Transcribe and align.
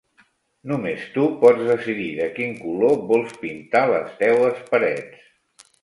Només 0.71 1.03
tu 1.17 1.25
pots 1.43 1.61
decidir 1.67 2.09
de 2.21 2.29
quin 2.39 2.57
color 2.65 2.99
vols 3.13 3.39
pintar 3.45 3.87
les 3.95 4.21
teues 4.25 4.69
parets. 4.75 5.67